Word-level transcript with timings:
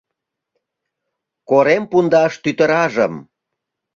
Корем 1.49 1.83
пундаш 1.91 2.33
тӱтыражым 2.43 3.13